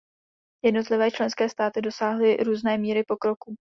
Jednotlivé 0.65 1.11
členské 1.11 1.49
státy 1.49 1.81
dosáhly 1.81 2.37
různé 2.37 2.77
míry 2.77 3.03
pokroku. 3.07 3.55